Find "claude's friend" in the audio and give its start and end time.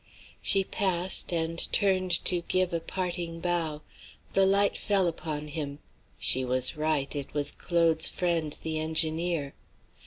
7.51-8.57